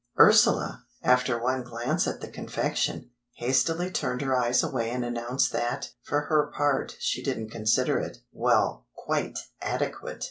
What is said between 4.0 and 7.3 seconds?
her eyes away and announced that, for her part, she